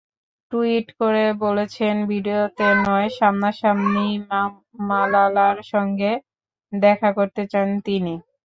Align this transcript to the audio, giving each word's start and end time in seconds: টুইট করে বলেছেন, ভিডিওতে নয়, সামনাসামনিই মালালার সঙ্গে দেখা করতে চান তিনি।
টুইট 0.51 0.87
করে 0.99 1.25
বলেছেন, 1.43 1.95
ভিডিওতে 2.09 2.67
নয়, 2.85 3.09
সামনাসামনিই 3.17 4.15
মালালার 4.89 5.57
সঙ্গে 5.71 6.11
দেখা 6.73 7.09
করতে 7.17 7.43
চান 7.51 7.67
তিনি। 7.85 8.13